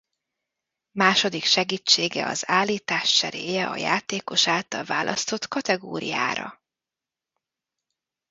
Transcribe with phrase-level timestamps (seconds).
[0.91, 6.61] Második segítsége az állítás cseréje a játékos által választott kategóriára.